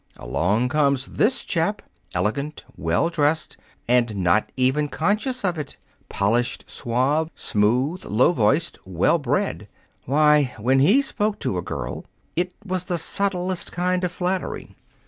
[0.17, 1.83] Along comes this chap,
[2.15, 3.55] elegant, well dressed
[3.87, 5.77] and not even conscious of it,
[6.09, 9.67] polished, suave, smooth, low voiced, well bred.
[10.05, 14.75] Why, when he spoke to a girl, it was the subtlest kind of flattery.